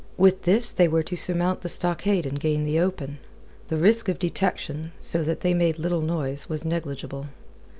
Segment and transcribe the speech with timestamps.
[0.17, 3.19] With this they were to surmount the stockade and gain the open.
[3.67, 7.27] The risk of detection, so that they made little noise, was negligible.